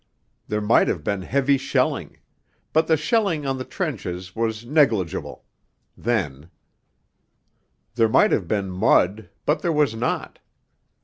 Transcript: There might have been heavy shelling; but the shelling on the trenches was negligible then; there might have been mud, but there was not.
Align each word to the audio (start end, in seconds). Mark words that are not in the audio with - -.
There 0.47 0.61
might 0.61 0.87
have 0.87 1.03
been 1.03 1.21
heavy 1.21 1.59
shelling; 1.59 2.17
but 2.73 2.87
the 2.87 2.97
shelling 2.97 3.45
on 3.45 3.59
the 3.59 3.63
trenches 3.63 4.35
was 4.35 4.65
negligible 4.65 5.45
then; 5.95 6.49
there 7.93 8.09
might 8.09 8.31
have 8.31 8.47
been 8.47 8.71
mud, 8.71 9.29
but 9.45 9.61
there 9.61 9.71
was 9.71 9.93
not. 9.93 10.39